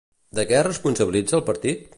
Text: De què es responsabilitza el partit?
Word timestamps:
De 0.39 0.45
què 0.51 0.57
es 0.61 0.65
responsabilitza 0.69 1.39
el 1.41 1.47
partit? 1.51 1.89